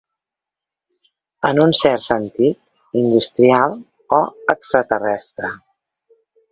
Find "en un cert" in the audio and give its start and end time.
1.49-2.01